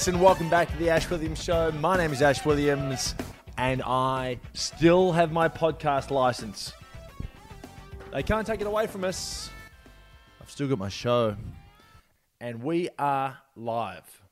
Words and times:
Yes, 0.00 0.08
and 0.08 0.18
welcome 0.22 0.48
back 0.48 0.70
to 0.70 0.76
the 0.78 0.88
Ash 0.88 1.10
Williams 1.10 1.44
Show. 1.44 1.70
My 1.72 1.94
name 1.94 2.10
is 2.10 2.22
Ash 2.22 2.42
Williams, 2.46 3.14
and 3.58 3.82
I 3.82 4.40
still 4.54 5.12
have 5.12 5.30
my 5.30 5.46
podcast 5.46 6.10
license. 6.10 6.72
They 8.10 8.22
can't 8.22 8.46
take 8.46 8.62
it 8.62 8.66
away 8.66 8.86
from 8.86 9.04
us. 9.04 9.50
I've 10.40 10.50
still 10.50 10.68
got 10.68 10.78
my 10.78 10.88
show, 10.88 11.36
and 12.40 12.62
we 12.62 12.88
are 12.98 13.36
live. 13.54 14.22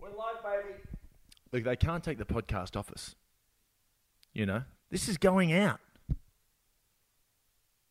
We're 0.00 0.16
live, 0.16 0.42
baby. 0.42 0.78
Look, 1.52 1.64
they 1.64 1.76
can't 1.76 2.02
take 2.02 2.16
the 2.16 2.24
podcast 2.24 2.74
off 2.74 2.90
us. 2.90 3.16
You 4.32 4.46
know, 4.46 4.62
this 4.90 5.10
is 5.10 5.18
going 5.18 5.52
out. 5.52 5.80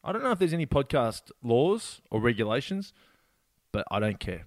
I 0.03 0.11
don't 0.11 0.23
know 0.23 0.31
if 0.31 0.39
there's 0.39 0.53
any 0.53 0.65
podcast 0.65 1.29
laws 1.43 2.01
or 2.09 2.19
regulations, 2.19 2.93
but 3.71 3.85
I 3.91 3.99
don't 3.99 4.19
care. 4.19 4.45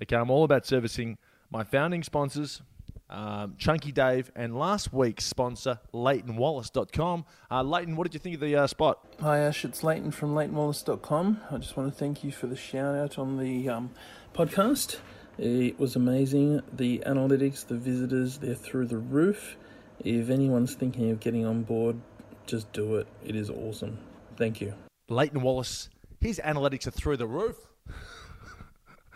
Okay, 0.00 0.16
I'm 0.16 0.30
all 0.30 0.44
about 0.44 0.64
servicing 0.64 1.18
my 1.52 1.62
founding 1.62 2.02
sponsors, 2.02 2.62
um, 3.10 3.54
Chunky 3.58 3.92
Dave, 3.92 4.32
and 4.34 4.58
last 4.58 4.92
week's 4.92 5.26
sponsor, 5.26 5.78
LeightonWallis.com. 5.92 7.26
Uh, 7.50 7.62
Leighton, 7.62 7.94
what 7.94 8.04
did 8.04 8.14
you 8.14 8.20
think 8.20 8.36
of 8.36 8.40
the 8.40 8.56
uh, 8.56 8.66
spot? 8.66 9.04
Hi 9.20 9.38
Ash, 9.38 9.64
it's 9.64 9.84
Leighton 9.84 10.10
from 10.10 10.34
LeightonWallis.com. 10.34 11.40
I 11.50 11.58
just 11.58 11.76
want 11.76 11.92
to 11.92 11.98
thank 11.98 12.24
you 12.24 12.32
for 12.32 12.46
the 12.46 12.56
shout 12.56 12.96
out 12.96 13.18
on 13.18 13.36
the 13.36 13.68
um, 13.68 13.90
podcast. 14.34 14.98
It 15.38 15.78
was 15.78 15.94
amazing. 15.94 16.62
The 16.72 17.02
analytics, 17.06 17.66
the 17.66 17.76
visitors, 17.76 18.38
they're 18.38 18.54
through 18.54 18.86
the 18.86 18.98
roof. 18.98 19.56
If 20.00 20.30
anyone's 20.30 20.74
thinking 20.74 21.10
of 21.10 21.20
getting 21.20 21.44
on 21.44 21.64
board, 21.64 22.00
just 22.46 22.72
do 22.72 22.96
it. 22.96 23.06
It 23.24 23.36
is 23.36 23.50
awesome. 23.50 23.98
Thank 24.36 24.60
you. 24.62 24.74
Leighton 25.08 25.42
Wallis, 25.42 25.90
his 26.20 26.40
analytics 26.42 26.86
are 26.86 26.90
through 26.90 27.18
the 27.18 27.26
roof. 27.26 27.56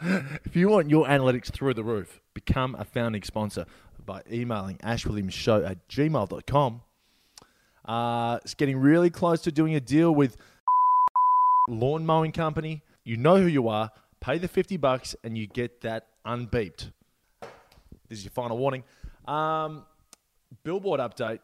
If 0.03 0.55
you 0.55 0.69
want 0.69 0.91
your 0.91 1.07
analytics 1.07 1.51
through 1.51 1.75
the 1.75 1.85
roof, 1.85 2.21
become 2.35 2.75
a 2.79 2.85
founding 2.85 3.23
sponsor 3.23 3.67
by 4.05 4.23
emailing 4.31 4.79
ashwilliamsshow 4.79 5.69
at 5.69 5.89
gmail.com. 5.89 6.83
Uh, 7.85 8.39
it's 8.43 8.55
getting 8.55 8.79
really 8.79 9.11
close 9.11 9.41
to 9.43 9.53
doing 9.53 9.75
a 9.75 9.81
deal 9.81 10.15
with 10.15 10.37
lawn 11.69 12.05
mowing 12.05 12.33
company. 12.33 12.83
You 13.05 13.17
know 13.17 13.37
who 13.37 13.47
you 13.47 13.69
are. 13.69 13.91
Pay 14.21 14.39
the 14.39 14.49
50 14.49 14.77
bucks 14.77 15.15
and 15.23 15.39
you 15.39 15.47
get 15.47 15.83
that 15.83 16.09
unbeeped. 16.27 16.91
This 18.09 18.19
is 18.19 18.25
your 18.25 18.33
final 18.33 18.59
warning. 18.59 18.85
Um, 19.27 19.85
billboard 20.63 21.01
update. 21.01 21.41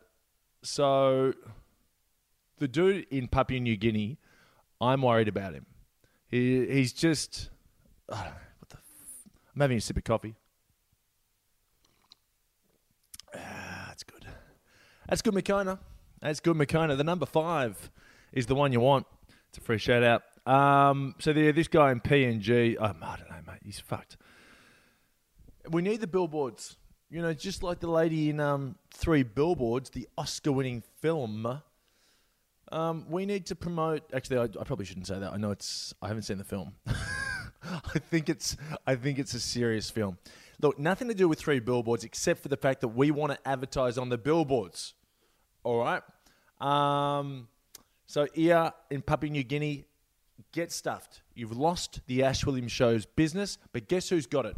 So, 0.63 1.33
the 2.59 2.69
dude 2.69 3.07
in 3.11 3.27
Papua 3.29 3.61
New 3.61 3.77
Guinea, 3.77 4.19
I'm 4.81 5.03
worried 5.03 5.29
about 5.29 5.55
him. 5.55 5.67
He, 6.29 6.67
he's 6.67 6.93
just. 6.93 7.51
Uh, 8.13 8.17
what 8.59 8.69
the? 8.69 8.77
F- 8.77 9.31
I'm 9.55 9.61
having 9.61 9.79
a 9.79 9.81
sip 9.81 9.97
of 9.97 10.05
coffee. 10.05 10.35
Ah, 13.35 13.87
that's 13.89 14.03
good. 14.05 14.27
That's 15.09 15.23
good, 15.23 15.35
Moccona. 15.35 15.79
That's 16.21 16.41
good, 16.41 16.57
Moccona. 16.57 16.97
The 16.97 17.05
number 17.05 17.27
five 17.27 17.91
is 18.33 18.47
the 18.47 18.55
one 18.55 18.73
you 18.73 18.81
want. 18.81 19.07
It's 19.49 19.59
a 19.59 19.61
free 19.61 19.79
shout 19.79 20.03
out. 20.03 20.23
Um, 20.47 21.15
so 21.19 21.33
there, 21.33 21.53
this 21.53 21.69
guy 21.69 21.91
in 21.91 22.01
PNG. 22.01 22.77
Um, 22.81 22.99
I 23.03 23.17
don't 23.17 23.31
know, 23.31 23.53
mate. 23.53 23.61
He's 23.65 23.81
fucked. 23.81 24.17
We 25.71 25.83
need 25.83 26.01
the 26.01 26.07
billboards. 26.07 26.77
You 27.11 27.23
know, 27.23 27.33
just 27.35 27.63
like 27.63 27.81
the 27.81 27.91
lady 27.91 28.31
in 28.31 28.41
um, 28.41 28.77
Three 28.91 29.23
Billboards, 29.23 29.91
the 29.91 30.09
Oscar-winning 30.17 30.83
film. 31.01 31.61
Um, 32.73 33.05
we 33.11 33.27
need 33.27 33.47
to 33.47 33.55
promote. 33.55 34.03
Actually, 34.15 34.39
I, 34.39 34.45
I 34.45 34.65
probably 34.65 34.87
shouldn't 34.87 35.07
say 35.07 35.19
that. 35.19 35.33
I 35.33 35.37
know 35.37 35.51
it's. 35.51 35.93
I 36.01 36.09
haven't 36.09 36.23
seen 36.23 36.39
the 36.39 36.45
film. 36.45 36.75
I 37.95 37.99
think 37.99 38.29
it's. 38.29 38.57
I 38.87 38.95
think 38.95 39.19
it's 39.19 39.35
a 39.35 39.41
serious 39.41 39.91
film. 39.91 40.19
Look, 40.61 40.79
nothing 40.79 41.09
to 41.09 41.15
do 41.15 41.29
with 41.29 41.41
Three 41.41 41.61
Billboards, 41.61 42.05
except 42.05 42.43
for 42.43 42.49
the 42.49 42.57
fact 42.57 42.83
that 42.83 42.89
we 42.89 43.11
want 43.11 43.33
to 43.33 43.49
advertise 43.49 43.99
on 43.99 44.09
the 44.09 44.19
billboards. 44.19 44.95
All 45.65 45.79
right. 45.79 46.03
Um, 46.61 47.49
so 48.07 48.27
here 48.35 48.73
in 48.91 49.03
Papua 49.03 49.31
New 49.31 49.43
Guinea, 49.43 49.87
get 50.53 50.71
stuffed. 50.71 51.23
You've 51.35 51.57
lost 51.57 52.01
the 52.07 52.23
Ash 52.23 52.47
Williams 52.47 52.73
Show's 52.73 53.07
business, 53.07 53.59
but 53.73 53.89
guess 53.89 54.09
who's 54.09 54.27
got 54.27 54.47
it? 54.47 54.57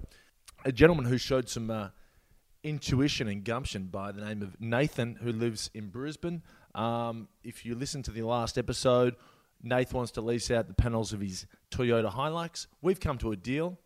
A 0.65 0.73
gentleman 0.73 1.07
who 1.07 1.19
showed 1.19 1.49
some 1.49 1.71
uh, 1.71 1.89
intuition 2.63 3.29
and 3.29 3.45
gumption 3.45 3.85
by 3.85 4.13
the 4.13 4.23
name 4.23 4.43
of 4.43 4.61
Nathan, 4.61 5.17
who 5.23 5.33
lives 5.33 5.71
in 5.75 5.89
Brisbane. 5.89 6.43
Um, 6.75 7.29
if 7.45 7.65
you 7.65 7.75
listen 7.75 8.03
to 8.03 8.11
the 8.11 8.23
last 8.23 8.59
episode, 8.59 9.15
Nathan 9.65 9.97
wants 9.97 10.13
to 10.13 10.21
lease 10.21 10.51
out 10.51 10.69
the 10.69 10.75
panels 10.75 11.13
of 11.15 11.21
his 11.21 11.47
Toyota 11.71 12.13
Hilux. 12.13 12.67
We've 12.83 13.01
come 13.01 13.17
to 13.19 13.33
a 13.33 13.37
deal. 13.37 13.79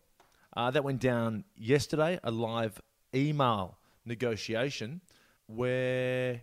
Uh, 0.57 0.71
that 0.71 0.83
went 0.83 0.99
down 0.99 1.45
yesterday, 1.55 2.19
a 2.23 2.31
live 2.31 2.81
email 3.15 3.77
negotiation 4.05 4.99
where 5.47 6.41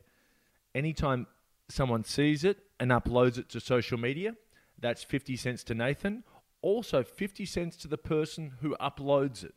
anytime 0.75 1.27
someone 1.69 2.05
sees 2.05 2.45
it 2.45 2.59
and 2.81 2.91
uploads 2.93 3.37
it 3.37 3.49
to 3.51 3.61
social 3.61 3.99
media, 3.99 4.35
that's 4.79 5.03
50 5.03 5.37
cents 5.37 5.65
to 5.65 5.75
Nathan. 5.75 6.25
Also, 6.63 7.03
50 7.03 7.45
cents 7.45 7.77
to 7.79 7.89
the 7.89 7.99
person 7.99 8.53
who 8.61 8.75
uploads 8.81 9.45
it. 9.45 9.55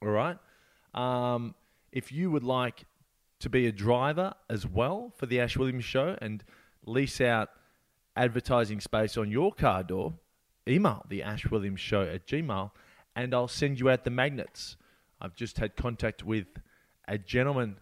All 0.00 0.08
right. 0.08 0.38
Um, 0.94 1.54
if 1.92 2.10
you 2.10 2.30
would 2.30 2.44
like 2.44 2.84
to 3.40 3.50
be 3.50 3.66
a 3.66 3.72
driver 3.72 4.34
as 4.48 4.66
well 4.66 5.12
for 5.16 5.26
the 5.26 5.40
Ash 5.40 5.56
Williams 5.56 5.84
show 5.84 6.16
and 6.22 6.42
lease 6.86 7.20
out 7.20 7.50
advertising 8.18 8.80
space 8.80 9.16
on 9.16 9.30
your 9.30 9.52
car 9.52 9.82
door, 9.84 10.12
email 10.68 11.04
the 11.08 11.22
Ash 11.22 11.48
Williams 11.50 11.80
show 11.80 12.02
at 12.02 12.26
Gmail 12.26 12.72
and 13.14 13.32
I'll 13.32 13.48
send 13.48 13.78
you 13.78 13.88
out 13.88 14.04
the 14.04 14.10
magnets. 14.10 14.76
I've 15.20 15.34
just 15.34 15.58
had 15.58 15.76
contact 15.76 16.24
with 16.24 16.46
a 17.06 17.16
gentleman 17.16 17.76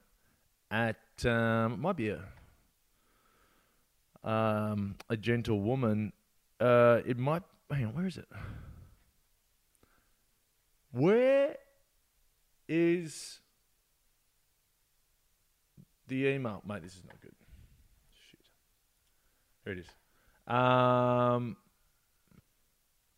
at, 0.71 0.97
um, 1.25 1.73
it 1.73 1.79
might 1.79 1.97
be 1.97 2.11
a, 2.11 2.23
um, 4.23 4.97
a 5.09 5.17
gentlewoman. 5.17 6.13
Uh, 6.61 7.01
it 7.07 7.19
might, 7.19 7.43
hang 7.71 7.87
on, 7.87 7.95
where 7.95 8.07
is 8.07 8.19
it? 8.19 8.29
Where 10.93 11.57
is 12.69 13.41
the 16.09 16.27
email? 16.27 16.63
Mate, 16.67 16.83
this 16.83 16.95
is 16.95 17.05
not 17.05 17.21
good. 17.21 17.35
Shit. 18.31 18.41
Here 19.65 19.73
it 19.73 19.79
is. 19.81 19.87
Um, 20.47 21.57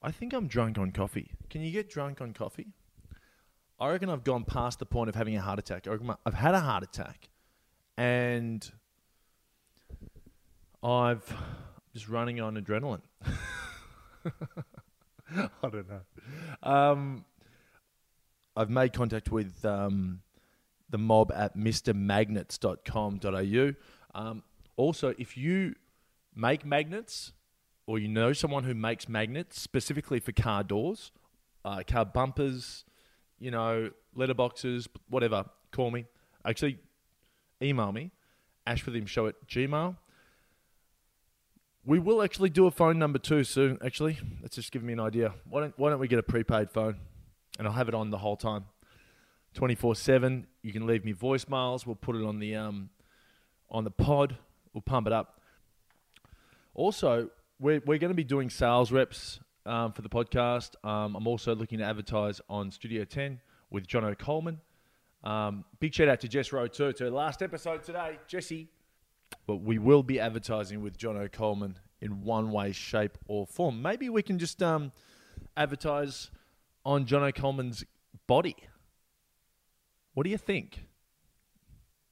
I 0.02 0.10
think 0.10 0.32
I'm 0.32 0.46
drunk 0.46 0.78
on 0.78 0.92
coffee. 0.92 1.32
Can 1.50 1.62
you 1.62 1.70
get 1.70 1.90
drunk 1.90 2.20
on 2.20 2.32
coffee? 2.32 2.68
I 3.80 3.90
reckon 3.90 4.10
I've 4.10 4.24
gone 4.24 4.44
past 4.44 4.78
the 4.78 4.86
point 4.86 5.08
of 5.08 5.14
having 5.14 5.36
a 5.36 5.40
heart 5.40 5.58
attack. 5.58 5.86
I 5.86 5.90
reckon 5.90 6.14
I've 6.26 6.34
had 6.34 6.54
a 6.54 6.60
heart 6.60 6.82
attack, 6.82 7.28
and 7.96 8.68
I've 10.82 11.32
just 11.92 12.08
running 12.08 12.40
on 12.40 12.56
adrenaline. 12.56 13.02
I 15.36 15.48
don't 15.62 15.88
know. 15.88 16.00
Um, 16.62 17.24
I've 18.56 18.70
made 18.70 18.92
contact 18.92 19.30
with 19.30 19.64
um, 19.64 20.22
the 20.90 20.98
mob 20.98 21.30
at 21.32 21.56
mrmagnets.com.au. 21.56 23.72
Um, 24.14 24.42
also, 24.76 25.14
if 25.18 25.36
you 25.36 25.74
make 26.38 26.64
magnets 26.64 27.32
or 27.86 27.98
you 27.98 28.08
know 28.08 28.32
someone 28.32 28.64
who 28.64 28.74
makes 28.74 29.08
magnets 29.08 29.60
specifically 29.60 30.20
for 30.20 30.32
car 30.32 30.62
doors, 30.62 31.10
uh, 31.64 31.82
car 31.86 32.04
bumpers, 32.04 32.84
you 33.38 33.50
know, 33.50 33.90
letterboxes, 34.16 34.86
whatever, 35.08 35.44
call 35.72 35.90
me. 35.90 36.06
Actually, 36.44 36.78
email 37.60 37.92
me, 37.92 38.10
ashforthemshow 38.66 39.28
at 39.28 39.48
gmail. 39.48 39.96
We 41.84 41.98
will 41.98 42.22
actually 42.22 42.50
do 42.50 42.66
a 42.66 42.70
phone 42.70 42.98
number 42.98 43.18
too 43.18 43.42
soon, 43.42 43.78
actually. 43.84 44.18
That's 44.42 44.56
just 44.56 44.70
giving 44.70 44.86
me 44.86 44.92
an 44.92 45.00
idea. 45.00 45.32
Why 45.48 45.62
don't, 45.62 45.78
why 45.78 45.90
don't 45.90 45.98
we 45.98 46.08
get 46.08 46.18
a 46.18 46.22
prepaid 46.22 46.70
phone? 46.70 46.96
And 47.58 47.66
I'll 47.66 47.74
have 47.74 47.88
it 47.88 47.94
on 47.94 48.10
the 48.10 48.18
whole 48.18 48.36
time. 48.36 48.66
24 49.54 49.94
7. 49.94 50.46
You 50.62 50.72
can 50.72 50.86
leave 50.86 51.04
me 51.04 51.14
voicemails. 51.14 51.86
We'll 51.86 51.96
put 51.96 52.14
it 52.14 52.24
on 52.24 52.38
the, 52.38 52.54
um, 52.54 52.90
on 53.70 53.84
the 53.84 53.90
pod. 53.90 54.36
We'll 54.74 54.82
pump 54.82 55.06
it 55.06 55.12
up. 55.12 55.37
Also, 56.78 57.28
we're, 57.58 57.82
we're 57.86 57.98
going 57.98 58.12
to 58.12 58.14
be 58.14 58.22
doing 58.22 58.48
sales 58.48 58.92
reps 58.92 59.40
um, 59.66 59.92
for 59.92 60.00
the 60.00 60.08
podcast. 60.08 60.76
Um, 60.88 61.16
I'm 61.16 61.26
also 61.26 61.52
looking 61.52 61.80
to 61.80 61.84
advertise 61.84 62.40
on 62.48 62.70
Studio 62.70 63.04
10 63.04 63.40
with 63.68 63.88
Jono 63.88 64.16
Coleman. 64.16 64.60
Um, 65.24 65.64
big 65.80 65.92
shout 65.92 66.06
out 66.06 66.20
to 66.20 66.28
Jess 66.28 66.52
Rowe 66.52 66.68
too, 66.68 66.92
to 66.92 67.10
last 67.10 67.42
episode 67.42 67.82
today, 67.82 68.20
Jesse. 68.28 68.68
But 69.44 69.56
we 69.56 69.80
will 69.80 70.04
be 70.04 70.20
advertising 70.20 70.80
with 70.80 70.96
Jono 70.96 71.30
Coleman 71.32 71.80
in 72.00 72.22
one 72.22 72.52
way, 72.52 72.70
shape, 72.70 73.18
or 73.26 73.44
form. 73.44 73.82
Maybe 73.82 74.08
we 74.08 74.22
can 74.22 74.38
just 74.38 74.62
um, 74.62 74.92
advertise 75.56 76.30
on 76.84 77.06
Jono 77.06 77.34
Coleman's 77.34 77.84
body. 78.28 78.54
What 80.14 80.22
do 80.22 80.30
you 80.30 80.38
think? 80.38 80.86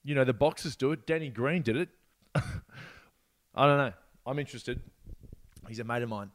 You 0.02 0.16
know, 0.16 0.24
the 0.24 0.34
boxers 0.34 0.74
do 0.74 0.90
it. 0.90 1.06
Danny 1.06 1.28
Green 1.28 1.62
did 1.62 1.76
it. 1.76 1.88
I 2.34 3.66
don't 3.66 3.78
know. 3.78 3.92
I'm 4.26 4.40
interested. 4.40 4.81
He's 5.69 5.78
a 5.78 5.84
mate 5.84 6.02
of 6.02 6.08
mine. 6.08 6.32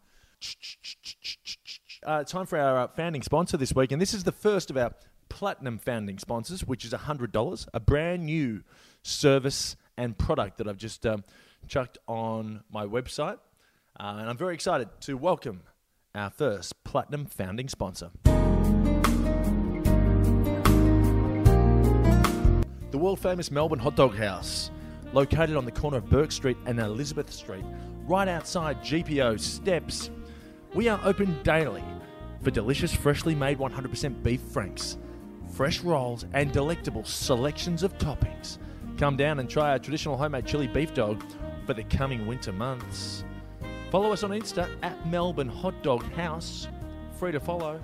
Uh, 2.03 2.23
time 2.23 2.45
for 2.45 2.57
our 2.57 2.77
uh, 2.77 2.87
founding 2.87 3.21
sponsor 3.21 3.57
this 3.57 3.75
week, 3.75 3.91
and 3.91 4.01
this 4.01 4.13
is 4.13 4.23
the 4.23 4.31
first 4.31 4.69
of 4.69 4.77
our 4.77 4.93
platinum 5.27 5.77
founding 5.77 6.17
sponsors, 6.17 6.65
which 6.65 6.85
is 6.85 6.93
$100, 6.93 7.67
a 7.73 7.79
brand 7.81 8.23
new 8.23 8.63
service 9.03 9.75
and 9.97 10.17
product 10.17 10.57
that 10.57 10.69
I've 10.69 10.77
just 10.77 11.05
um, 11.05 11.25
chucked 11.67 11.97
on 12.07 12.63
my 12.71 12.85
website. 12.85 13.39
Uh, 13.99 14.15
and 14.19 14.29
I'm 14.29 14.37
very 14.37 14.53
excited 14.53 14.87
to 15.01 15.17
welcome 15.17 15.63
our 16.15 16.29
first 16.29 16.81
platinum 16.85 17.25
founding 17.25 17.67
sponsor. 17.67 18.11
The 22.91 22.97
world 22.97 23.19
famous 23.19 23.51
Melbourne 23.51 23.79
Hot 23.79 23.95
Dog 23.97 24.15
House, 24.15 24.71
located 25.13 25.55
on 25.55 25.65
the 25.65 25.71
corner 25.71 25.97
of 25.97 26.09
Bourke 26.09 26.31
Street 26.31 26.57
and 26.65 26.79
Elizabeth 26.79 27.31
Street, 27.31 27.65
right 28.07 28.27
outside 28.27 28.81
GPO 28.81 29.39
Steps. 29.39 30.09
We 30.73 30.87
are 30.87 30.99
open 31.03 31.41
daily 31.43 31.83
for 32.41 32.51
delicious, 32.51 32.93
freshly 32.93 33.35
made 33.35 33.57
100% 33.57 34.23
beef 34.23 34.41
franks, 34.41 34.97
fresh 35.53 35.81
rolls, 35.81 36.25
and 36.33 36.51
delectable 36.51 37.03
selections 37.03 37.83
of 37.83 37.97
toppings. 37.97 38.57
Come 38.97 39.17
down 39.17 39.39
and 39.39 39.49
try 39.49 39.71
our 39.71 39.79
traditional 39.79 40.17
homemade 40.17 40.45
chili 40.45 40.67
beef 40.67 40.93
dog 40.93 41.23
for 41.65 41.73
the 41.73 41.83
coming 41.83 42.25
winter 42.25 42.51
months. 42.51 43.23
Follow 43.91 44.11
us 44.11 44.23
on 44.23 44.31
Insta 44.31 44.69
at 44.83 45.07
Melbourne 45.07 45.49
Hot 45.49 45.81
Dog 45.83 46.03
House. 46.13 46.67
Free 47.19 47.31
to 47.31 47.39
follow. 47.39 47.81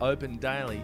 Open 0.00 0.36
daily. 0.38 0.82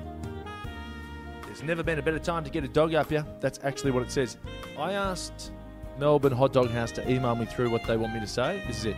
There's 1.45 1.63
never 1.63 1.83
been 1.83 1.99
a 1.99 2.03
better 2.03 2.19
time 2.19 2.45
to 2.45 2.51
get 2.51 2.65
a 2.65 2.69
dog 2.69 2.95
up 2.95 3.11
here. 3.11 3.25
That's 3.41 3.61
actually 3.63 3.91
what 3.91 4.03
it 4.03 4.11
says. 4.11 4.39
I 4.79 4.93
asked 4.93 5.53
Melbourne 5.99 6.33
Hot 6.33 6.53
Dog 6.53 6.71
House 6.71 6.91
to 6.93 7.11
email 7.11 7.35
me 7.35 7.47
through 7.47 7.71
what 7.71 7.85
they 7.87 7.97
want 7.97 8.15
me 8.15 8.21
to 8.21 8.27
say. 8.27 8.63
This 8.67 8.79
is 8.79 8.85
it. 8.87 8.97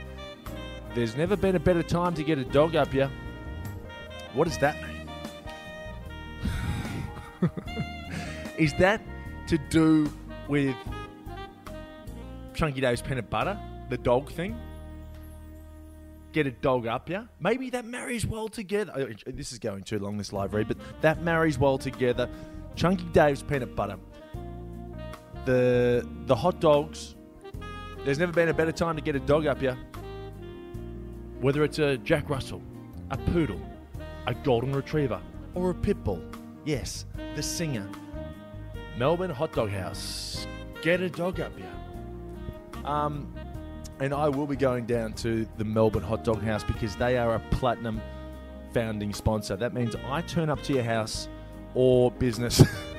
There's 0.94 1.16
never 1.16 1.36
been 1.36 1.56
a 1.56 1.60
better 1.60 1.82
time 1.82 2.14
to 2.14 2.24
get 2.24 2.38
a 2.38 2.44
dog 2.44 2.74
up 2.74 2.92
here. 2.92 3.10
What 4.32 4.48
does 4.48 4.58
that 4.58 4.76
mean? 4.82 5.10
is 8.58 8.72
that 8.74 9.00
to 9.48 9.58
do 9.70 10.10
with 10.48 10.74
Chunky 12.54 12.80
Dave's 12.80 13.02
peanut 13.02 13.28
butter, 13.28 13.58
the 13.90 13.98
dog 13.98 14.30
thing? 14.32 14.58
Get 16.32 16.46
a 16.46 16.50
dog 16.50 16.86
up 16.86 17.08
here. 17.08 17.28
Maybe 17.40 17.70
that 17.70 17.84
marries 17.84 18.26
well 18.26 18.48
together. 18.48 18.92
Oh, 18.94 19.30
This 19.30 19.52
is 19.52 19.58
going 19.58 19.84
too 19.84 19.98
long, 19.98 20.16
this 20.16 20.32
live 20.32 20.54
read, 20.54 20.68
but 20.68 20.78
that 21.02 21.22
marries 21.22 21.58
well 21.58 21.78
together. 21.78 22.28
Chunky 22.74 23.04
Dave's 23.12 23.42
peanut 23.42 23.74
butter, 23.74 23.96
the 25.46 26.06
the 26.26 26.34
hot 26.34 26.60
dogs. 26.60 27.14
There's 28.04 28.18
never 28.18 28.32
been 28.32 28.48
a 28.50 28.54
better 28.54 28.72
time 28.72 28.96
to 28.96 29.02
get 29.02 29.16
a 29.16 29.20
dog 29.20 29.46
up 29.46 29.60
here. 29.60 29.76
Whether 31.40 31.64
it's 31.64 31.78
a 31.78 31.96
Jack 31.98 32.28
Russell, 32.28 32.62
a 33.10 33.16
poodle, 33.16 33.60
a 34.26 34.34
golden 34.34 34.74
retriever, 34.74 35.20
or 35.54 35.70
a 35.70 35.74
pit 35.74 36.02
bull. 36.04 36.22
Yes, 36.64 37.06
the 37.34 37.42
singer. 37.42 37.88
Melbourne 38.98 39.30
Hot 39.30 39.52
Dog 39.52 39.70
House. 39.70 40.46
Get 40.82 41.00
a 41.00 41.08
dog 41.08 41.40
up 41.40 41.56
here. 41.56 42.84
Um, 42.84 43.32
and 44.00 44.12
I 44.14 44.28
will 44.28 44.46
be 44.46 44.56
going 44.56 44.86
down 44.86 45.12
to 45.14 45.46
the 45.56 45.64
Melbourne 45.64 46.02
Hot 46.02 46.24
Dog 46.24 46.42
House 46.42 46.64
because 46.64 46.96
they 46.96 47.16
are 47.16 47.34
a 47.34 47.40
platinum 47.50 48.00
founding 48.72 49.12
sponsor. 49.12 49.56
That 49.56 49.74
means 49.74 49.96
I 50.08 50.22
turn 50.22 50.50
up 50.50 50.62
to 50.64 50.74
your 50.74 50.84
house 50.84 51.28
or 51.74 52.10
business. 52.10 52.62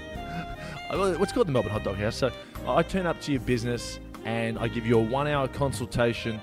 What's 0.89 1.34
called 1.34 1.48
the 1.48 1.51
Melbourne 1.51 1.74
Hot 1.74 1.84
Dog 1.84 1.98
House? 1.98 2.16
So 2.16 2.31
I 2.66 2.81
turn 2.81 3.06
up 3.06 3.19
to 3.22 3.31
your 3.34 3.42
business 3.42 4.00
and 4.24 4.57
I 4.57 4.69
give 4.69 4.86
you 4.86 4.98
a 4.98 5.01
one 5.01 5.28
hour 5.28 5.50
consultation 5.50 6.39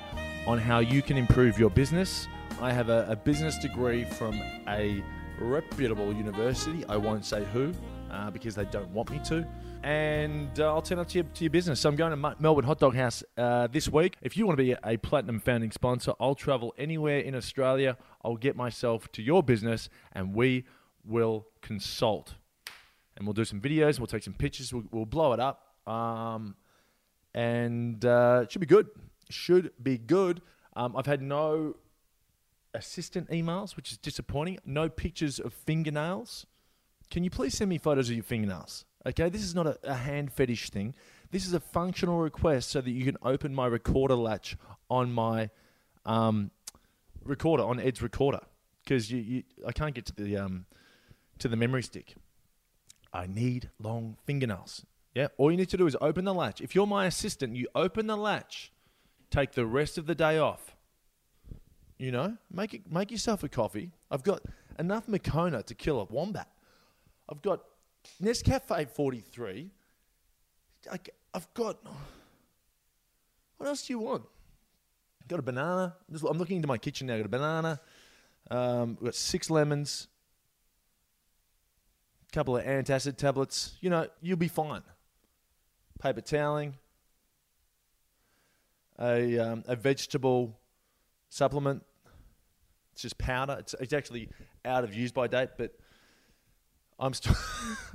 on 0.46 0.58
how 0.58 0.80
you 0.80 1.00
can 1.00 1.16
improve 1.16 1.58
your 1.58 1.70
business. 1.70 2.28
I 2.60 2.70
have 2.70 2.90
a, 2.90 3.06
a 3.08 3.16
business 3.16 3.56
degree 3.58 4.04
from 4.04 4.34
a 4.68 5.02
reputable 5.40 6.12
university. 6.12 6.84
I 6.90 6.98
won't 6.98 7.24
say 7.24 7.42
who 7.54 7.72
uh, 8.10 8.30
because 8.30 8.54
they 8.54 8.66
don't 8.66 8.90
want 8.90 9.10
me 9.10 9.18
to. 9.24 9.46
And 9.82 10.60
uh, 10.60 10.74
I'll 10.74 10.82
turn 10.82 10.98
up 10.98 11.08
to 11.08 11.18
your, 11.18 11.24
to 11.24 11.44
your 11.44 11.50
business. 11.50 11.80
So 11.80 11.88
I'm 11.88 11.96
going 11.96 12.10
to 12.10 12.36
Melbourne 12.38 12.66
Hot 12.66 12.78
Dog 12.78 12.94
House 12.96 13.24
uh, 13.38 13.68
this 13.68 13.88
week. 13.88 14.18
If 14.20 14.36
you 14.36 14.46
want 14.46 14.58
to 14.58 14.62
be 14.62 14.76
a 14.84 14.98
platinum 14.98 15.40
founding 15.40 15.70
sponsor, 15.70 16.12
I'll 16.20 16.34
travel 16.34 16.74
anywhere 16.76 17.18
in 17.18 17.34
Australia. 17.34 17.96
I'll 18.22 18.36
get 18.36 18.56
myself 18.56 19.10
to 19.12 19.22
your 19.22 19.42
business 19.42 19.88
and 20.12 20.34
we 20.34 20.64
will 21.02 21.46
consult. 21.62 22.34
And 23.16 23.26
we'll 23.26 23.34
do 23.34 23.44
some 23.44 23.60
videos, 23.60 23.98
we'll 23.98 24.06
take 24.06 24.24
some 24.24 24.34
pictures, 24.34 24.72
we'll, 24.72 24.84
we'll 24.90 25.06
blow 25.06 25.32
it 25.32 25.40
up. 25.40 25.74
Um, 25.86 26.56
and 27.34 28.04
uh, 28.04 28.40
it 28.44 28.52
should 28.52 28.60
be 28.60 28.66
good. 28.66 28.88
Should 29.30 29.72
be 29.82 29.98
good. 29.98 30.42
Um, 30.76 30.96
I've 30.96 31.06
had 31.06 31.22
no 31.22 31.76
assistant 32.74 33.30
emails, 33.30 33.76
which 33.76 33.92
is 33.92 33.98
disappointing. 33.98 34.58
No 34.64 34.88
pictures 34.88 35.38
of 35.38 35.52
fingernails. 35.52 36.46
Can 37.10 37.24
you 37.24 37.30
please 37.30 37.56
send 37.56 37.70
me 37.70 37.78
photos 37.78 38.08
of 38.08 38.16
your 38.16 38.24
fingernails? 38.24 38.84
Okay, 39.06 39.28
this 39.28 39.42
is 39.42 39.54
not 39.54 39.66
a, 39.66 39.78
a 39.84 39.94
hand 39.94 40.32
fetish 40.32 40.70
thing. 40.70 40.94
This 41.30 41.46
is 41.46 41.52
a 41.52 41.60
functional 41.60 42.18
request 42.18 42.70
so 42.70 42.80
that 42.80 42.90
you 42.90 43.04
can 43.04 43.16
open 43.22 43.54
my 43.54 43.66
recorder 43.66 44.14
latch 44.14 44.56
on 44.88 45.12
my 45.12 45.50
um, 46.06 46.50
recorder 47.24 47.64
on 47.64 47.80
Ed's 47.80 48.02
recorder 48.02 48.40
because 48.82 49.10
you, 49.10 49.18
you 49.18 49.42
I 49.66 49.72
can't 49.72 49.94
get 49.94 50.06
to 50.06 50.14
the 50.14 50.36
um, 50.36 50.66
to 51.38 51.48
the 51.48 51.56
memory 51.56 51.82
stick. 51.82 52.14
I 53.14 53.26
need 53.26 53.70
long 53.78 54.16
fingernails. 54.26 54.84
Yeah, 55.14 55.28
all 55.38 55.52
you 55.52 55.56
need 55.56 55.68
to 55.68 55.76
do 55.76 55.86
is 55.86 55.96
open 56.00 56.24
the 56.24 56.34
latch. 56.34 56.60
If 56.60 56.74
you're 56.74 56.86
my 56.86 57.06
assistant, 57.06 57.54
you 57.54 57.68
open 57.74 58.08
the 58.08 58.16
latch, 58.16 58.72
take 59.30 59.52
the 59.52 59.64
rest 59.64 59.96
of 59.96 60.06
the 60.06 60.16
day 60.16 60.38
off. 60.38 60.74
You 61.96 62.10
know, 62.10 62.36
make 62.50 62.74
it, 62.74 62.90
make 62.90 63.12
yourself 63.12 63.44
a 63.44 63.48
coffee. 63.48 63.92
I've 64.10 64.24
got 64.24 64.42
enough 64.80 65.06
Moccona 65.06 65.62
to 65.62 65.74
kill 65.74 66.00
a 66.00 66.04
wombat. 66.04 66.48
I've 67.28 67.40
got 67.40 67.60
Nescafe 68.20 68.90
43. 68.90 69.70
I, 70.90 70.98
I've 71.32 71.54
got. 71.54 71.78
What 73.56 73.68
else 73.68 73.86
do 73.86 73.92
you 73.92 74.00
want? 74.00 74.24
Got 75.28 75.38
a 75.38 75.42
banana. 75.42 75.94
I'm 76.28 76.38
looking 76.38 76.56
into 76.56 76.68
my 76.68 76.76
kitchen 76.76 77.06
now. 77.06 77.16
Got 77.16 77.26
a 77.26 77.28
banana. 77.28 77.80
Um, 78.50 78.96
we've 79.00 79.06
got 79.06 79.14
six 79.14 79.48
lemons. 79.48 80.08
Couple 82.34 82.56
of 82.56 82.64
antacid 82.64 83.16
tablets. 83.16 83.76
You 83.80 83.90
know, 83.90 84.08
you'll 84.20 84.36
be 84.36 84.48
fine. 84.48 84.82
Paper 86.00 86.20
toweling. 86.20 86.74
A, 88.98 89.38
um, 89.38 89.64
a 89.68 89.76
vegetable 89.76 90.58
supplement. 91.28 91.84
It's 92.92 93.02
just 93.02 93.18
powder. 93.18 93.56
It's, 93.60 93.74
it's 93.80 93.92
actually 93.92 94.28
out 94.64 94.82
of 94.82 94.92
use 94.94 95.12
by 95.12 95.28
date, 95.28 95.50
but 95.56 95.76
I'm 96.98 97.14
still, 97.14 97.36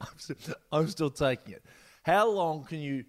I'm, 0.00 0.18
still, 0.18 0.54
I'm 0.70 0.88
still 0.88 1.10
taking 1.10 1.54
it. 1.54 1.64
How 2.02 2.28
long 2.28 2.64
can 2.64 2.80
you 2.80 3.04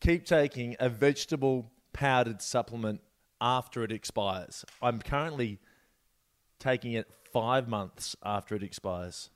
keep 0.00 0.24
taking 0.24 0.76
a 0.80 0.88
vegetable 0.88 1.70
powdered 1.92 2.40
supplement 2.40 3.00
after 3.40 3.82
it 3.84 3.92
expires? 3.92 4.64
I'm 4.80 5.00
currently 5.00 5.58
taking 6.58 6.92
it 6.92 7.10
five 7.32 7.68
months 7.68 8.16
after 8.22 8.54
it 8.54 8.62
expires. 8.62 9.30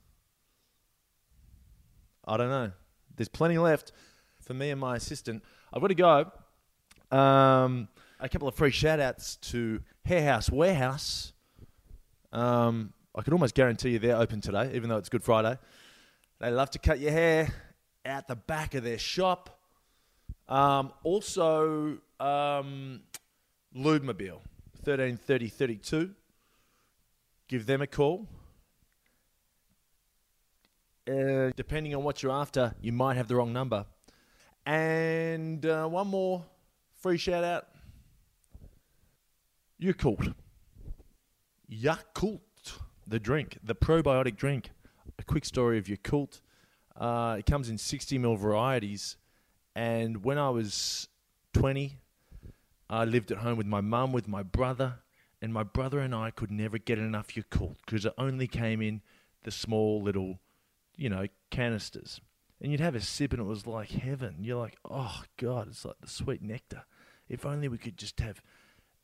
I 2.26 2.36
don't 2.36 2.48
know. 2.48 2.72
There's 3.16 3.28
plenty 3.28 3.58
left 3.58 3.92
for 4.40 4.54
me 4.54 4.70
and 4.70 4.80
my 4.80 4.96
assistant. 4.96 5.42
I've 5.72 5.80
got 5.80 5.88
to 5.88 5.94
go. 5.94 7.16
Um, 7.16 7.88
a 8.20 8.28
couple 8.28 8.48
of 8.48 8.54
free 8.54 8.70
shout 8.70 9.00
outs 9.00 9.36
to 9.36 9.80
Hair 10.04 10.24
House 10.24 10.50
Warehouse. 10.50 11.32
Um, 12.32 12.92
I 13.14 13.22
could 13.22 13.32
almost 13.32 13.54
guarantee 13.54 13.90
you 13.90 13.98
they're 13.98 14.16
open 14.16 14.40
today, 14.40 14.72
even 14.74 14.88
though 14.88 14.96
it's 14.96 15.08
Good 15.08 15.22
Friday. 15.22 15.58
They 16.40 16.50
love 16.50 16.70
to 16.70 16.78
cut 16.78 16.98
your 16.98 17.12
hair 17.12 17.52
out 18.04 18.26
the 18.26 18.36
back 18.36 18.74
of 18.74 18.82
their 18.82 18.98
shop. 18.98 19.60
Um, 20.48 20.92
also, 21.04 21.98
um, 22.20 23.02
Lubemobile, 23.74 24.40
1330 24.82 25.48
32. 25.48 26.10
Give 27.48 27.66
them 27.66 27.82
a 27.82 27.86
call. 27.86 28.26
Uh, 31.08 31.50
depending 31.56 31.94
on 31.94 32.02
what 32.02 32.22
you're 32.22 32.32
after, 32.32 32.74
you 32.80 32.92
might 32.92 33.16
have 33.16 33.28
the 33.28 33.36
wrong 33.36 33.52
number. 33.52 33.84
And 34.64 35.64
uh, 35.66 35.86
one 35.86 36.08
more 36.08 36.44
free 36.96 37.18
shout 37.18 37.44
out 37.44 37.68
Yakult. 39.80 40.34
Yakult, 41.70 42.40
the 43.06 43.18
drink, 43.18 43.58
the 43.62 43.74
probiotic 43.74 44.36
drink. 44.36 44.70
A 45.18 45.24
quick 45.24 45.44
story 45.44 45.78
of 45.78 45.86
Yakult. 45.86 46.40
Uh, 46.96 47.36
it 47.38 47.46
comes 47.46 47.68
in 47.68 47.76
60 47.76 48.18
ml 48.18 48.38
varieties. 48.38 49.16
And 49.74 50.24
when 50.24 50.38
I 50.38 50.50
was 50.50 51.08
20, 51.52 51.98
I 52.88 53.04
lived 53.04 53.32
at 53.32 53.38
home 53.38 53.56
with 53.58 53.66
my 53.66 53.80
mum, 53.80 54.12
with 54.12 54.28
my 54.28 54.42
brother, 54.42 55.00
and 55.42 55.52
my 55.52 55.62
brother 55.62 55.98
and 55.98 56.14
I 56.14 56.30
could 56.30 56.50
never 56.50 56.78
get 56.78 56.98
enough 56.98 57.28
Yakult 57.28 57.76
because 57.84 58.06
it 58.06 58.14
only 58.16 58.46
came 58.46 58.80
in 58.80 59.02
the 59.42 59.50
small 59.50 60.02
little, 60.02 60.38
you 60.96 61.08
know, 61.08 61.26
canisters. 61.50 62.20
And 62.60 62.70
you'd 62.70 62.80
have 62.80 62.94
a 62.94 63.00
sip 63.00 63.32
and 63.32 63.42
it 63.42 63.46
was 63.46 63.66
like 63.66 63.90
heaven. 63.90 64.36
You're 64.40 64.60
like, 64.60 64.76
oh, 64.88 65.22
God, 65.36 65.68
it's 65.68 65.84
like 65.84 66.00
the 66.00 66.08
sweet 66.08 66.42
nectar. 66.42 66.84
If 67.28 67.44
only 67.44 67.68
we 67.68 67.78
could 67.78 67.96
just 67.96 68.20
have 68.20 68.42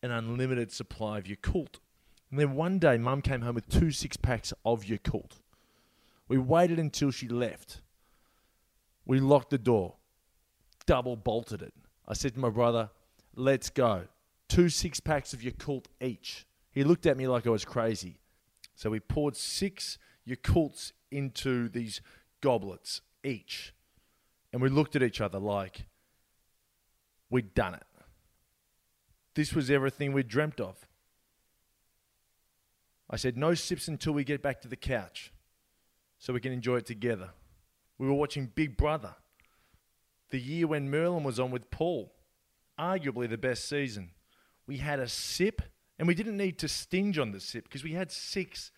an 0.02 0.10
unlimited 0.10 0.72
supply 0.72 1.18
of 1.18 1.24
Yakult. 1.24 1.76
And 2.30 2.38
then 2.38 2.54
one 2.54 2.78
day, 2.78 2.96
mum 2.96 3.22
came 3.22 3.42
home 3.42 3.54
with 3.54 3.68
two 3.68 3.90
six 3.90 4.16
packs 4.16 4.52
of 4.64 4.84
Yakult. 4.84 5.40
We 6.28 6.38
waited 6.38 6.78
until 6.78 7.10
she 7.10 7.28
left. 7.28 7.80
We 9.04 9.18
locked 9.18 9.50
the 9.50 9.58
door, 9.58 9.96
double 10.86 11.16
bolted 11.16 11.62
it. 11.62 11.74
I 12.06 12.14
said 12.14 12.34
to 12.34 12.40
my 12.40 12.50
brother, 12.50 12.90
Let's 13.34 13.70
go. 13.70 14.06
Two 14.48 14.68
six 14.68 15.00
packs 15.00 15.32
of 15.32 15.40
Yakult 15.40 15.86
each. 16.00 16.46
He 16.70 16.84
looked 16.84 17.06
at 17.06 17.16
me 17.16 17.26
like 17.26 17.46
I 17.46 17.50
was 17.50 17.64
crazy. 17.64 18.20
So 18.74 18.90
we 18.90 19.00
poured 19.00 19.36
six 19.36 19.98
Yakults 20.30 20.92
into 21.10 21.68
these 21.68 22.00
goblets 22.40 23.00
each. 23.24 23.74
And 24.52 24.62
we 24.62 24.68
looked 24.68 24.96
at 24.96 25.02
each 25.02 25.20
other 25.20 25.38
like 25.38 25.86
we'd 27.28 27.54
done 27.54 27.74
it. 27.74 27.84
This 29.34 29.54
was 29.54 29.70
everything 29.70 30.12
we'd 30.12 30.28
dreamt 30.28 30.60
of. 30.60 30.86
I 33.08 33.16
said, 33.16 33.36
no 33.36 33.54
sips 33.54 33.88
until 33.88 34.12
we 34.12 34.24
get 34.24 34.42
back 34.42 34.60
to 34.62 34.68
the 34.68 34.76
couch 34.76 35.32
so 36.18 36.32
we 36.32 36.40
can 36.40 36.52
enjoy 36.52 36.76
it 36.76 36.86
together. 36.86 37.30
We 37.98 38.06
were 38.06 38.14
watching 38.14 38.50
Big 38.54 38.76
Brother, 38.76 39.14
the 40.30 40.40
year 40.40 40.66
when 40.66 40.90
Merlin 40.90 41.24
was 41.24 41.40
on 41.40 41.50
with 41.50 41.70
Paul, 41.70 42.12
arguably 42.78 43.28
the 43.28 43.36
best 43.38 43.68
season. 43.68 44.10
We 44.66 44.78
had 44.78 45.00
a 45.00 45.08
sip, 45.08 45.62
and 45.98 46.06
we 46.06 46.14
didn't 46.14 46.36
need 46.36 46.58
to 46.60 46.68
stinge 46.68 47.18
on 47.18 47.32
the 47.32 47.40
sip 47.40 47.64
because 47.64 47.82
we 47.82 47.92
had 47.92 48.12
six 48.12 48.70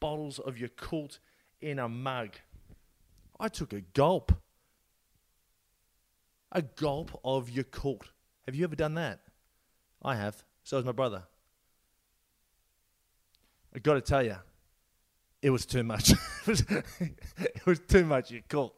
bottles 0.00 0.38
of 0.38 0.56
Yakult 0.56 1.18
in 1.60 1.78
a 1.78 1.88
mug. 1.88 2.30
I 3.40 3.48
took 3.48 3.72
a 3.72 3.80
gulp. 3.80 4.32
A 6.52 6.62
gulp 6.62 7.20
of 7.24 7.48
Yakult. 7.50 8.02
Have 8.46 8.54
you 8.54 8.64
ever 8.64 8.76
done 8.76 8.94
that? 8.94 9.20
I 10.02 10.16
have. 10.16 10.42
So 10.64 10.76
has 10.76 10.84
my 10.84 10.92
brother. 10.92 11.22
I 13.74 13.78
got 13.80 13.94
to 13.94 14.00
tell 14.00 14.24
you, 14.24 14.36
it 15.42 15.50
was 15.50 15.66
too 15.66 15.82
much. 15.82 16.10
it, 16.46 17.66
was, 17.66 17.80
too 17.80 18.04
much 18.04 18.30
Yakult. 18.30 18.72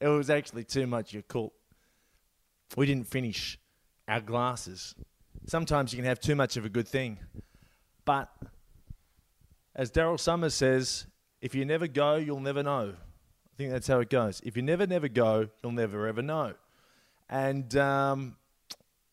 It 0.00 0.08
was 0.08 0.30
actually 0.30 0.64
too 0.64 0.86
much 0.86 1.12
Yakult. 1.12 1.50
We 2.76 2.86
didn't 2.86 3.08
finish 3.08 3.58
our 4.06 4.20
glasses. 4.20 4.94
Sometimes 5.46 5.92
you 5.92 5.96
can 5.96 6.04
have 6.06 6.20
too 6.20 6.36
much 6.36 6.56
of 6.56 6.64
a 6.64 6.68
good 6.68 6.88
thing. 6.88 7.18
But 8.04 8.30
as 9.78 9.92
Daryl 9.92 10.18
Somers 10.18 10.54
says, 10.54 11.06
if 11.40 11.54
you 11.54 11.64
never 11.64 11.86
go, 11.86 12.16
you'll 12.16 12.40
never 12.40 12.64
know. 12.64 12.94
I 12.96 13.56
think 13.56 13.70
that's 13.70 13.86
how 13.86 14.00
it 14.00 14.10
goes. 14.10 14.40
If 14.44 14.56
you 14.56 14.62
never, 14.62 14.88
never 14.88 15.08
go, 15.08 15.48
you'll 15.62 15.72
never, 15.72 16.08
ever 16.08 16.20
know. 16.20 16.54
And 17.30 17.74
um, 17.76 18.36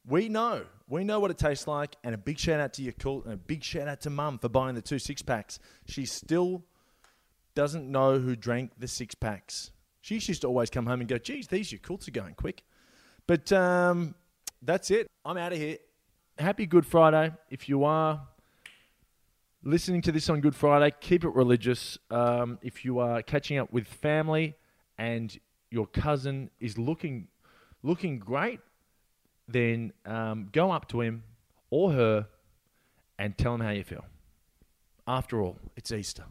we 0.08 0.28
know. 0.28 0.66
We 0.90 1.04
know 1.04 1.20
what 1.20 1.30
it 1.30 1.38
tastes 1.38 1.68
like. 1.68 1.96
And 2.04 2.16
a 2.16 2.18
big 2.18 2.40
shout 2.40 2.60
out 2.60 2.74
to 2.74 2.82
Yakult 2.82 3.26
and 3.26 3.34
a 3.34 3.38
big 3.38 3.64
shout 3.64 3.88
out 3.88 4.02
to 4.02 4.10
Mum 4.10 4.40
for 4.40 4.50
buying 4.50 4.74
the 4.74 4.82
two 4.82 4.98
six 4.98 5.22
packs. 5.22 5.60
She 5.86 6.08
still 6.08 6.64
doesn't 7.54 7.90
know 7.90 8.18
who 8.18 8.36
drank 8.36 8.72
the 8.80 8.88
six 8.88 9.14
packs. 9.14 9.70
She 10.02 10.16
used 10.16 10.42
to 10.42 10.48
always 10.48 10.72
come 10.72 10.88
home 10.88 11.00
and 11.00 11.08
go, 11.08 11.20
geez, 11.20 11.48
these 11.48 11.72
Yakults 11.72 12.08
are 12.08 12.12
going 12.12 12.34
quick. 12.34 12.64
But 13.28 13.52
um, 13.52 14.16
that's 14.64 14.90
it. 14.90 15.08
I'm 15.24 15.38
out 15.38 15.54
of 15.54 15.60
here. 15.60 15.78
Happy 16.40 16.66
Good 16.66 16.88
Friday. 16.88 17.34
If 17.52 17.70
you 17.70 17.84
are 17.84 18.28
listening 19.66 20.02
to 20.04 20.12
this 20.12 20.30
on 20.30 20.40
Good 20.40 20.56
Friday, 20.56 20.96
keep 21.02 21.26
it 21.26 21.34
religious. 21.34 21.98
Um, 22.10 22.60
if 22.62 22.86
you 22.86 23.00
are 23.00 23.22
catching 23.22 23.58
up 23.58 23.74
with 23.74 23.88
family 23.88 24.56
and 24.98 25.38
your 25.72 25.88
cousin 25.88 26.52
is 26.60 26.78
looking 26.78 27.28
looking 27.84 28.18
great, 28.20 28.60
then 29.48 29.92
um, 30.06 30.50
go 30.52 30.72
up 30.72 30.88
to 30.90 31.02
him 31.02 31.24
or 31.70 31.92
her 31.92 32.28
and 33.20 33.38
tell 33.38 33.56
him 33.56 33.62
how 33.62 33.72
you 33.72 33.84
feel. 33.84 34.06
After 35.08 35.42
all, 35.42 35.58
it's 35.76 35.92
Easter. 35.92 36.24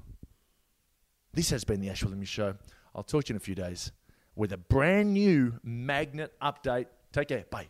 This 1.32 1.50
has 1.50 1.64
been 1.64 1.80
the 1.80 1.90
Ash 1.90 2.02
Williams 2.02 2.28
Show. 2.28 2.54
I'll 2.94 3.02
talk 3.02 3.24
to 3.24 3.28
you 3.30 3.34
in 3.34 3.36
a 3.36 3.40
few 3.40 3.54
days 3.54 3.92
with 4.36 4.52
a 4.52 4.56
brand 4.56 5.12
new 5.12 5.58
magnet 5.62 6.32
update. 6.40 6.86
Take 7.12 7.28
care. 7.28 7.44
Bye. 7.50 7.68